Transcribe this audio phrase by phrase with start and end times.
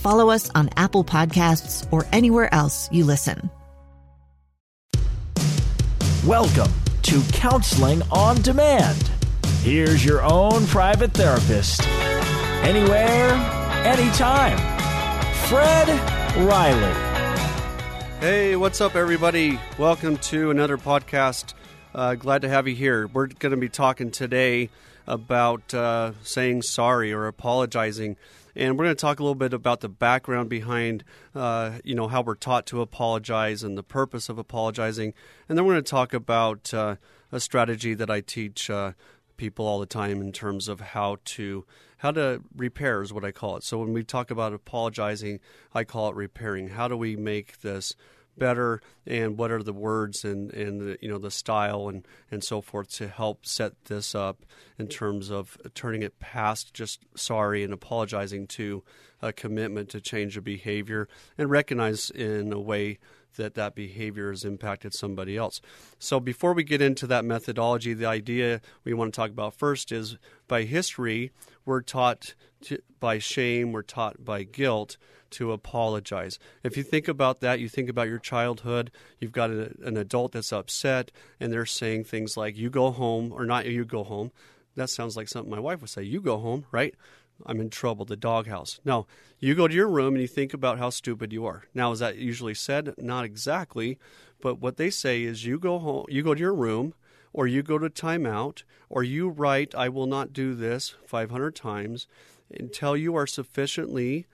[0.00, 3.50] follow us on Apple Podcasts, or anywhere else you listen.
[6.26, 6.72] Welcome
[7.02, 9.10] to Counseling on Demand.
[9.62, 11.86] Here's your own private therapist.
[12.62, 13.32] Anywhere,
[13.84, 14.58] anytime.
[15.48, 15.88] Fred
[16.46, 16.94] Riley.
[18.20, 19.58] Hey, what's up, everybody?
[19.78, 21.54] Welcome to another podcast.
[21.92, 23.08] Uh, glad to have you here.
[23.08, 24.70] We're going to be talking today
[25.08, 28.16] about uh, saying sorry or apologizing.
[28.54, 31.02] And we're going to talk a little bit about the background behind,
[31.34, 35.14] uh, you know, how we're taught to apologize and the purpose of apologizing.
[35.48, 36.94] And then we're going to talk about uh,
[37.32, 38.92] a strategy that I teach uh,
[39.36, 41.64] people all the time in terms of how to
[41.98, 43.64] how to repair is what I call it.
[43.64, 45.40] So when we talk about apologizing,
[45.74, 46.68] I call it repairing.
[46.68, 47.94] How do we make this
[48.40, 52.42] better and what are the words and, and the, you know the style and, and
[52.42, 54.44] so forth to help set this up
[54.78, 58.82] in terms of turning it past just sorry and apologizing to
[59.22, 61.06] a commitment to change a behavior
[61.38, 62.98] and recognize in a way
[63.36, 65.60] that that behavior has impacted somebody else.
[66.00, 69.92] So before we get into that methodology, the idea we want to talk about first
[69.92, 70.16] is
[70.48, 71.30] by history,
[71.64, 74.96] we're taught to, by shame, we're taught by guilt
[75.32, 76.38] to apologize.
[76.62, 80.32] If you think about that, you think about your childhood, you've got a, an adult
[80.32, 84.32] that's upset and they're saying things like, you go home, or not you go home.
[84.76, 86.94] That sounds like something my wife would say, you go home, right?
[87.46, 88.80] I'm in trouble, the doghouse.
[88.84, 89.06] No,
[89.38, 91.64] you go to your room and you think about how stupid you are.
[91.74, 92.94] Now, is that usually said?
[92.98, 93.98] Not exactly,
[94.40, 96.94] but what they say is you go home, you go to your room,
[97.32, 102.06] or you go to timeout, or you write, I will not do this 500 times
[102.50, 104.26] until you are sufficiently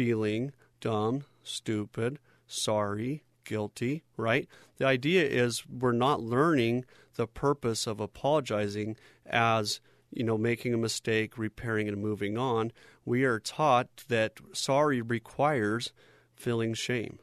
[0.00, 0.50] feeling
[0.80, 4.48] dumb, stupid, sorry, guilty, right?
[4.78, 8.96] The idea is we're not learning the purpose of apologizing
[9.26, 12.72] as you know, making a mistake, repairing it and moving on.
[13.04, 15.92] We are taught that sorry requires
[16.34, 17.18] feeling shame.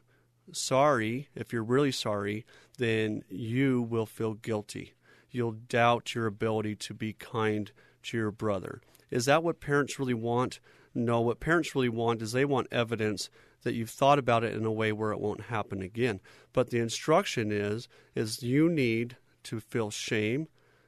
[0.52, 2.46] Sorry, if you're really sorry,
[2.78, 4.94] then you will feel guilty.
[5.32, 7.72] You'll doubt your ability to be kind
[8.04, 8.82] to your brother.
[9.12, 10.60] Is that what parents really want?
[10.94, 13.30] No, what parents really want is they want evidence
[13.64, 16.20] that you've thought about it in a way where it won't happen again.
[16.54, 20.48] But the instruction is is you need to feel shame,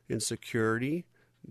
[0.10, 1.06] insecurity,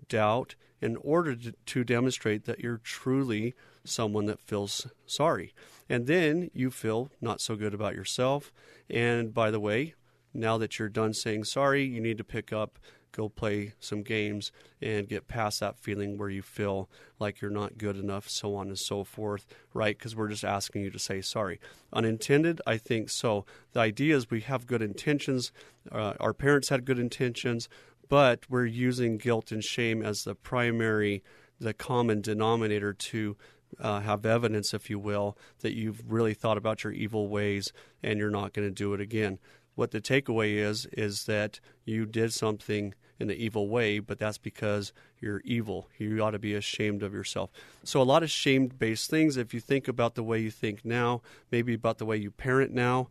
[0.08, 3.54] doubt in order to, to demonstrate that you're truly
[3.84, 5.54] someone that feels sorry.
[5.88, 8.52] And then you feel not so good about yourself.
[8.88, 9.94] And by the way,
[10.34, 12.78] now that you're done saying sorry, you need to pick up
[13.18, 17.76] go play some games and get past that feeling where you feel like you're not
[17.76, 19.98] good enough, so on and so forth, right?
[19.98, 21.58] Because we're just asking you to say sorry.
[21.92, 23.44] Unintended, I think so.
[23.72, 25.50] The idea is we have good intentions.
[25.90, 27.68] Uh, our parents had good intentions,
[28.08, 31.24] but we're using guilt and shame as the primary,
[31.58, 33.36] the common denominator to
[33.80, 38.18] uh, have evidence, if you will, that you've really thought about your evil ways and
[38.18, 39.38] you're not going to do it again.
[39.78, 44.36] What the takeaway is, is that you did something in the evil way, but that's
[44.36, 45.86] because you're evil.
[45.98, 47.50] You ought to be ashamed of yourself.
[47.84, 50.84] So, a lot of shame based things, if you think about the way you think
[50.84, 51.22] now,
[51.52, 53.08] maybe about the way you parent now,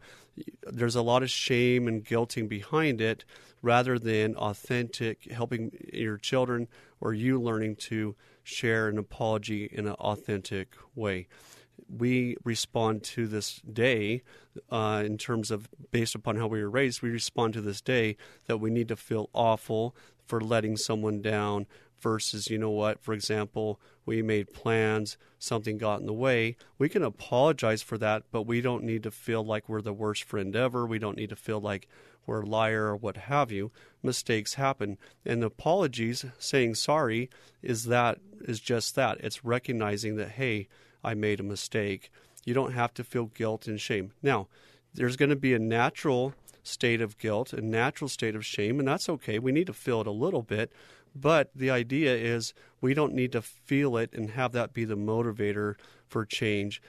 [0.70, 3.24] there's a lot of shame and guilting behind it
[3.62, 6.68] rather than authentic helping your children
[7.00, 8.14] or you learning to
[8.44, 11.30] share an apology in an authentic way
[11.90, 14.24] we respond to this day
[14.72, 18.18] uh, in terms of based upon how we were raised, we respond to this day
[18.46, 19.96] that we need to feel awful
[20.26, 21.66] for letting someone down
[22.00, 26.56] versus, you know what, for example, we made plans, something got in the way.
[26.78, 30.24] We can apologize for that, but we don't need to feel like we're the worst
[30.24, 30.86] friend ever.
[30.86, 31.88] We don't need to feel like
[32.26, 33.72] we're a liar or what have you.
[34.04, 34.98] Mistakes happen.
[35.26, 37.30] And apologies, saying sorry,
[37.64, 39.18] is that is just that.
[39.22, 40.68] It's recognizing that, hey,
[41.04, 42.12] I made a mistake.
[42.46, 44.12] You don't have to feel guilt and shame.
[44.22, 44.48] Now,
[44.94, 46.34] there's going to be a natural
[46.64, 49.40] state of guilt, a natural state of shame, and that's okay.
[49.40, 50.72] We need to feel it a little bit.
[51.16, 54.98] But the idea is we don't need to feel it and have that be the
[54.98, 55.76] motivator
[56.08, 56.82] for change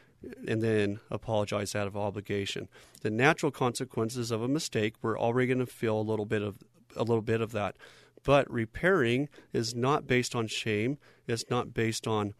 [0.47, 2.69] and then apologize out of obligation.
[3.03, 6.59] The natural consequences of a mistake, we're already going to feel a little bit of
[6.97, 7.77] a little bit of that.
[8.25, 10.99] But repairing is not based on shame.
[11.27, 12.35] It's not based on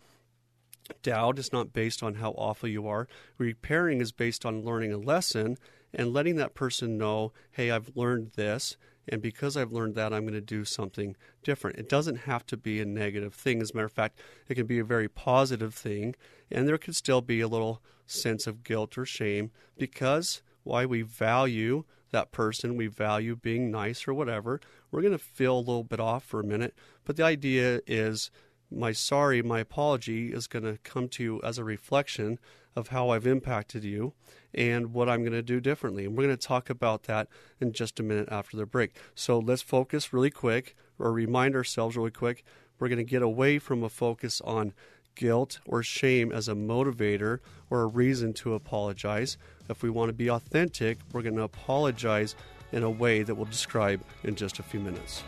[1.03, 1.39] doubt.
[1.39, 3.09] is not based on how awful you are.
[3.37, 5.57] Repairing is based on learning a lesson
[5.93, 8.77] and letting that person know, hey, I've learned this.
[9.11, 11.79] And because I've learned that, I'm going to do something different.
[11.79, 13.63] It doesn't have to be a negative thing.
[13.63, 14.19] As a matter of fact,
[14.49, 16.15] it can be a very positive thing.
[16.51, 21.03] And there could still be a little sense of guilt or shame because why we
[21.03, 24.61] value that person, we value being nice or whatever.
[24.91, 26.75] We're going to feel a little bit off for a minute.
[27.05, 28.31] But the idea is
[28.71, 32.39] my sorry, my apology is going to come to you as a reflection
[32.77, 34.13] of how I've impacted you
[34.55, 36.05] and what I'm going to do differently.
[36.05, 37.29] And we're going to talk about that
[37.61, 38.95] in just a minute after the break.
[39.15, 42.45] So let's focus really quick or remind ourselves really quick.
[42.79, 44.73] We're going to get away from a focus on
[45.15, 49.37] guilt or shame as a motivator or a reason to apologize.
[49.69, 52.37] If we want to be authentic, we're going to apologize
[52.71, 55.25] in a way that we'll describe in just a few minutes.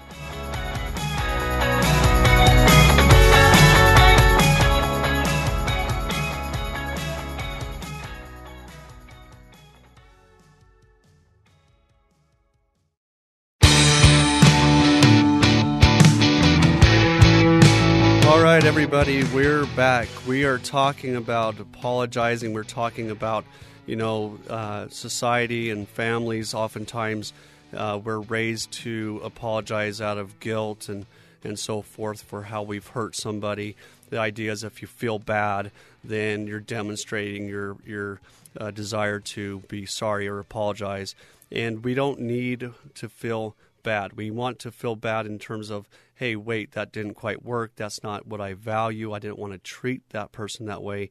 [18.71, 20.07] Everybody, we're back.
[20.29, 22.53] We are talking about apologizing.
[22.53, 23.45] We're talking about,
[23.85, 26.55] you know, uh, society and families.
[26.55, 27.33] Oftentimes,
[27.77, 31.07] uh, we're raised to apologize out of guilt and,
[31.43, 33.75] and so forth for how we've hurt somebody.
[34.09, 35.73] The idea is if you feel bad,
[36.05, 38.21] then you're demonstrating your, your
[38.57, 41.17] uh, desire to be sorry or apologize.
[41.51, 44.15] And we don't need to feel bad.
[44.15, 47.73] We want to feel bad in terms of, hey, wait, that didn't quite work.
[47.77, 49.13] That's not what I value.
[49.13, 51.11] I didn't want to treat that person that way.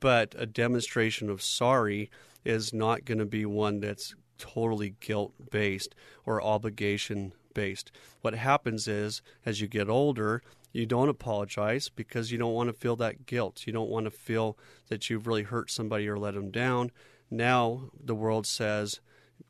[0.00, 2.10] But a demonstration of sorry
[2.44, 5.94] is not going to be one that's totally guilt based
[6.24, 7.90] or obligation based.
[8.20, 10.42] What happens is, as you get older,
[10.72, 13.66] you don't apologize because you don't want to feel that guilt.
[13.66, 14.56] You don't want to feel
[14.88, 16.92] that you've really hurt somebody or let them down.
[17.30, 19.00] Now the world says,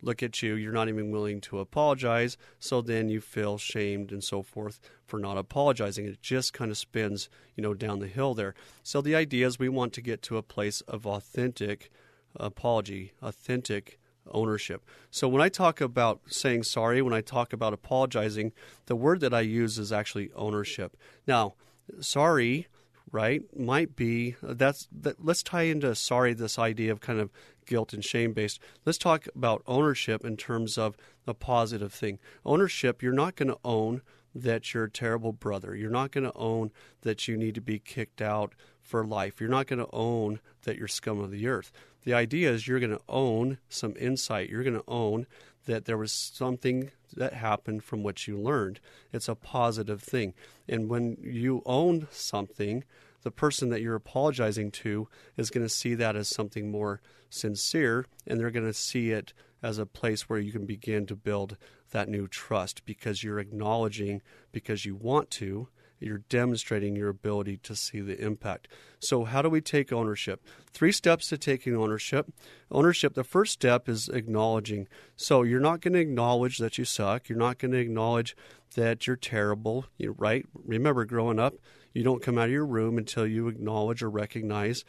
[0.02, 4.23] look at you, you're not even willing to apologize, so then you feel shamed and
[4.23, 6.06] so forth for not apologizing.
[6.06, 8.55] It just kind of spins, you know, down the hill there.
[8.82, 11.90] So the idea is we want to get to a place of authentic
[12.37, 13.99] apology, authentic
[14.31, 14.85] ownership.
[15.11, 18.52] So when I talk about saying sorry, when I talk about apologizing,
[18.87, 20.96] the word that I use is actually ownership.
[21.26, 21.55] Now,
[22.00, 22.67] sorry
[23.11, 27.31] right might be that's that let's tie into sorry this idea of kind of
[27.69, 28.61] guilt and shame based.
[28.85, 32.19] Let's talk about ownership in terms of a positive thing.
[32.44, 34.03] Ownership, you're not going to own
[34.35, 35.75] that you're a terrible brother.
[35.75, 36.70] You're not going to own
[37.03, 39.41] that you need to be kicked out for life.
[39.41, 41.70] You're not going to own that you're scum of the earth.
[42.05, 44.49] The idea is you're going to own some insight.
[44.49, 45.26] You're going to own
[45.67, 48.81] that there was something that happened from what you learned.
[49.12, 50.35] It's a positive thing.
[50.67, 52.85] And when you own something,
[53.28, 58.06] the person that you're apologizing to is going to see that as something more sincere
[58.26, 61.58] and they're going to see it as a place where you can begin to build
[61.90, 65.68] that new trust because you're acknowledging because you want to
[66.00, 68.68] you're demonstrating your ability to see the impact.
[69.00, 70.44] So, how do we take ownership?
[70.70, 72.32] Three steps to taking ownership.
[72.70, 74.87] Ownership, the first step is acknowledging.
[75.16, 77.28] So, you're not going to acknowledge that you suck.
[77.28, 78.37] You're not going to acknowledge
[78.76, 80.47] that you're terrible, you're right?
[80.54, 81.54] Remember, growing up,
[81.99, 84.85] you don't come out of your room until you acknowledge or recognize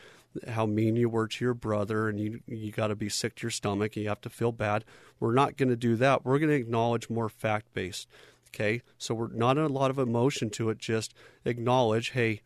[0.48, 3.48] how mean you were to your brother and you you got to be sick to
[3.48, 4.86] your stomach and you have to feel bad.
[5.20, 6.24] We're not going to do that.
[6.24, 8.08] We're going to acknowledge more fact based.
[8.50, 8.84] Okay?
[9.00, 12.42] So we're not a lot of emotion to it, just acknowledge, hey,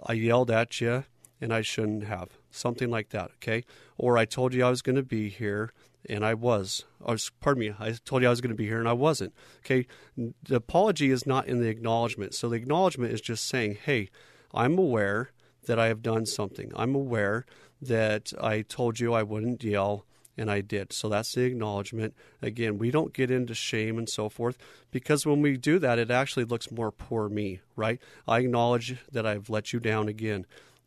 [0.00, 1.02] I yelled at you
[1.40, 2.28] and I shouldn't have.
[2.52, 3.64] Something like that, okay?
[3.98, 5.72] Or I told you I was going to be here
[6.08, 6.84] and I was.
[7.04, 7.30] I was.
[7.40, 7.74] Pardon me.
[7.78, 9.34] I told you I was going to be here, and I wasn't.
[9.64, 9.86] Okay.
[10.16, 12.34] The apology is not in the acknowledgement.
[12.34, 14.08] So the acknowledgement is just saying, "Hey,
[14.52, 15.30] I'm aware
[15.66, 16.72] that I have done something.
[16.76, 17.44] I'm aware
[17.80, 20.04] that I told you I wouldn't yell."
[20.36, 20.92] And I did.
[20.92, 22.12] So that's the acknowledgement.
[22.42, 24.58] Again, we don't get into shame and so forth
[24.90, 28.00] because when we do that, it actually looks more poor me, right?
[28.26, 30.44] I acknowledge that I've let you down again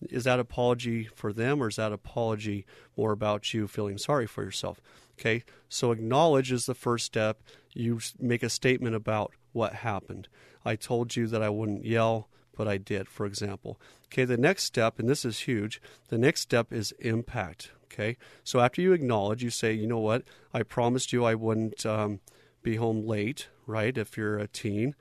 [0.09, 4.43] is that apology for them or is that apology more about you feeling sorry for
[4.43, 4.79] yourself?
[5.19, 7.41] Okay, so acknowledge is the first step.
[7.73, 10.27] You make a statement about what happened.
[10.63, 13.79] I told you that I wouldn't yell, but I did, for example.
[14.05, 17.71] Okay, the next step, and this is huge, the next step is impact.
[17.85, 18.17] Okay.
[18.43, 20.23] So after you acknowledge, you say, you know what?
[20.53, 22.19] I promised you I wouldn't um,
[22.61, 23.97] be home late, right?
[23.97, 24.93] If you're a teen.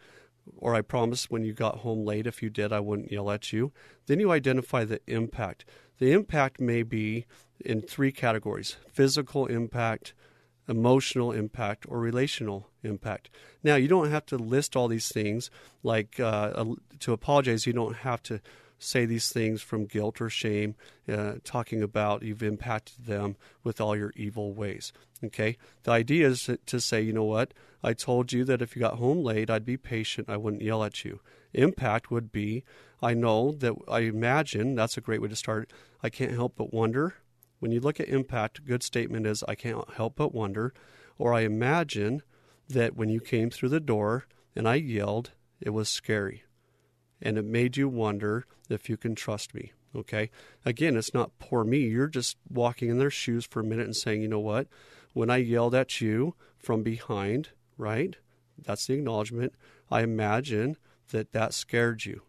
[0.57, 3.53] Or I promised when you got home late, if you did, I wouldn't yell at
[3.53, 3.73] you.
[4.07, 5.65] Then you identify the impact.
[5.99, 7.27] The impact may be
[7.65, 10.15] in three categories physical impact,
[10.69, 13.31] emotional impact, or relational impact.
[13.63, 15.51] Now, you don't have to list all these things.
[15.83, 16.65] Like uh,
[17.01, 18.41] to apologize, you don't have to
[18.79, 20.75] say these things from guilt or shame,
[21.09, 24.93] uh, talking about you've impacted them with all your evil ways.
[25.25, 25.57] Okay?
[25.85, 27.55] The idea is to say, you know what?
[27.83, 30.85] I told you that if you got home late, I'd be patient, I wouldn't yell
[30.85, 31.21] at you.
[31.53, 32.65] Impact would be
[33.03, 35.73] I know that I imagine, that's a great way to start.
[36.03, 37.15] I can't help but wonder.
[37.59, 40.73] When you look at impact, good statement is I can't help but wonder.
[41.19, 42.23] Or I imagine
[42.69, 46.45] that when you came through the door and I yelled, it was scary
[47.21, 49.73] and it made you wonder if you can trust me.
[49.95, 50.31] Okay.
[50.65, 51.79] Again, it's not poor me.
[51.79, 54.69] You're just walking in their shoes for a minute and saying, you know what?
[55.15, 58.17] When I yelled at you from behind, right?
[58.63, 59.55] That's the acknowledgement.
[59.91, 60.77] I imagine
[61.11, 62.23] that that scared you.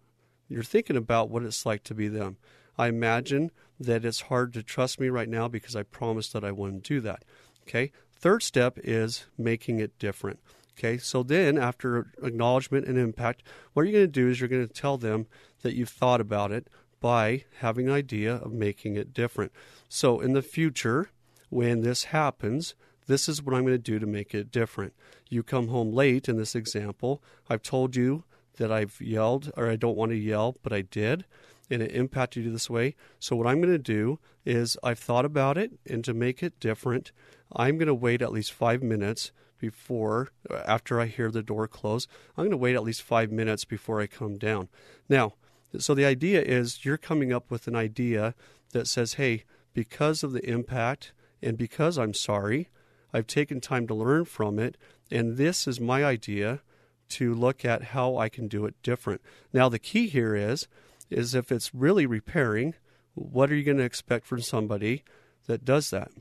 [0.47, 2.37] You're thinking about what it's like to be them.
[2.77, 6.51] I imagine that it's hard to trust me right now because I promised that I
[6.51, 7.23] wouldn't do that.
[7.63, 7.91] Okay.
[8.19, 10.39] Third step is making it different.
[10.77, 13.41] Okay, so then after acknowledgement and impact,
[13.73, 15.25] what you're going to do is you're going to tell them
[15.63, 16.67] that you've thought about it
[16.99, 19.51] by having an idea of making it different.
[19.89, 21.09] So in the future,
[21.49, 22.75] when this happens,
[23.07, 24.93] this is what I'm going to do to make it different.
[25.29, 27.23] You come home late in this example.
[27.49, 28.23] I've told you
[28.57, 31.25] that I've yelled or I don't want to yell, but I did,
[31.71, 32.95] and it impacted you this way.
[33.19, 36.59] So what I'm going to do is I've thought about it, and to make it
[36.59, 37.11] different,
[37.55, 41.67] I'm going to wait at least five minutes before, uh, after I hear the door
[41.67, 42.07] close.
[42.35, 44.69] I'm going to wait at least five minutes before I come down.
[45.09, 45.33] Now,
[45.77, 48.35] so the idea is you're coming up with an idea
[48.71, 51.11] that says, hey, because of the impact
[51.41, 52.69] and because I'm sorry,
[53.13, 54.77] I've taken time to learn from it,
[55.11, 56.61] and this is my idea
[57.09, 59.21] to look at how I can do it different.
[59.53, 60.67] Now, the key here is,
[61.09, 62.75] is if it's really repairing,
[63.13, 65.03] what are you going to expect from somebody
[65.45, 66.11] that does that?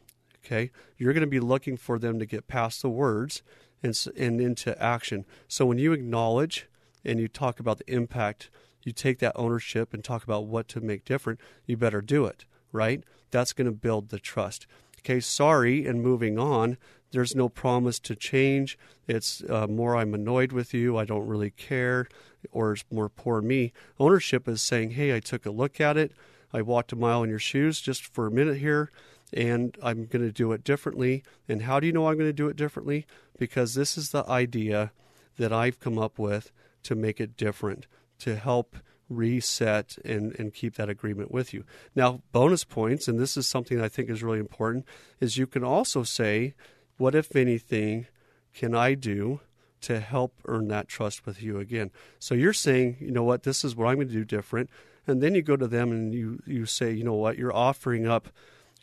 [0.46, 3.42] Okay, you're going to be looking for them to get past the words
[3.82, 5.24] and and into action.
[5.48, 6.68] So when you acknowledge
[7.04, 8.48] and you talk about the impact,
[8.84, 11.40] you take that ownership and talk about what to make different.
[11.66, 13.02] You better do it, right?
[13.32, 14.68] That's going to build the trust.
[15.00, 16.78] Okay, sorry, and moving on.
[17.10, 18.78] There's no promise to change.
[19.08, 20.96] It's uh, more I'm annoyed with you.
[20.96, 22.06] I don't really care,
[22.52, 23.72] or it's more poor me.
[23.98, 26.12] Ownership is saying, hey, I took a look at it.
[26.52, 28.92] I walked a mile in your shoes just for a minute here
[29.36, 31.22] and I'm going to do it differently.
[31.46, 33.06] And how do you know I'm going to do it differently?
[33.38, 34.92] Because this is the idea
[35.36, 36.50] that I've come up with
[36.84, 37.86] to make it different,
[38.20, 38.76] to help
[39.10, 41.64] reset and, and keep that agreement with you.
[41.94, 44.86] Now, bonus points, and this is something I think is really important,
[45.20, 46.54] is you can also say,
[46.96, 48.06] what, if anything,
[48.54, 49.40] can I do
[49.82, 51.90] to help earn that trust with you again?
[52.18, 54.70] So you're saying, you know what, this is what I'm going to do different.
[55.06, 58.08] And then you go to them and you, you say, you know what, you're offering
[58.08, 58.28] up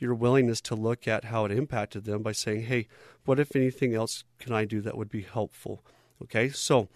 [0.04, 2.88] your willingness to look at how it impacted them by saying, hey,
[3.26, 5.84] what if anything else can I do that would be helpful?
[6.22, 6.90] Okay, so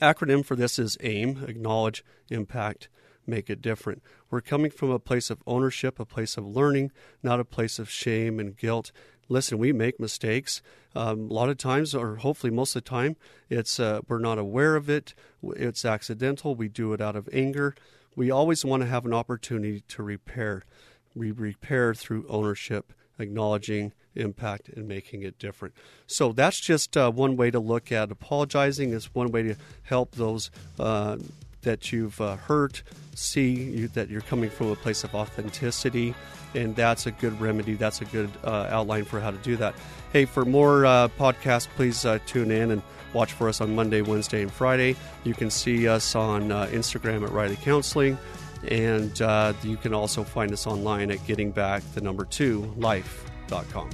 [0.00, 2.88] acronym for this is AIM, acknowledge, impact,
[3.26, 4.02] make it different.
[4.30, 7.90] We're coming from a place of ownership, a place of learning, not a place of
[7.90, 8.92] shame and guilt.
[9.28, 10.60] Listen, we make mistakes.
[10.94, 13.16] Um, a lot of times, or hopefully most of the time,
[13.48, 15.14] it's uh, we're not aware of it.
[15.42, 16.54] It's accidental.
[16.54, 17.74] We do it out of anger.
[18.16, 20.64] We always want to have an opportunity to repair
[21.14, 25.74] we repair through ownership, acknowledging impact, and making it different.
[26.06, 28.92] So that's just uh, one way to look at apologizing.
[28.92, 31.16] Is one way to help those uh,
[31.62, 32.82] that you've uh, hurt
[33.14, 36.14] see you, that you're coming from a place of authenticity,
[36.54, 37.74] and that's a good remedy.
[37.74, 39.74] That's a good uh, outline for how to do that.
[40.12, 44.00] Hey, for more uh, podcasts, please uh, tune in and watch for us on Monday,
[44.00, 44.96] Wednesday, and Friday.
[45.24, 48.16] You can see us on Instagram at Riley Counseling.
[48.68, 53.90] And uh, you can also find us online at gettingback the number two life.com.